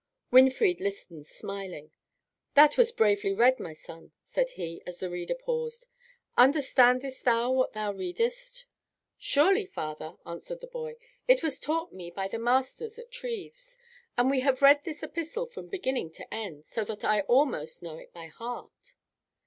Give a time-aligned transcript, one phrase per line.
[0.31, 1.91] Winfried listened smiling.
[2.55, 5.85] "That was bravely read, my son," said he, as the reader paused.
[6.35, 8.65] "Understandest thou what thou readest?"
[9.19, 10.95] "Surely, father," answered the boy;
[11.27, 13.77] "it was taught me by the masters at Treves;
[14.17, 17.99] and we have read this epistle from beginning to end, so that I almost know
[17.99, 18.95] it by heart."